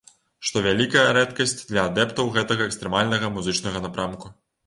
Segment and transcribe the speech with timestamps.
[0.49, 4.35] Што вялікая рэдкасць для адэптаў гэтага экстрэмальнага музычнага напрамку.